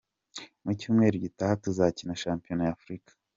Mu 0.63 0.71
cyumweru 0.79 1.15
gitaha 1.25 1.53
tuzakina 1.63 2.19
shampiyona 2.23 2.61
ya 2.65 2.73
Africa. 2.77 3.11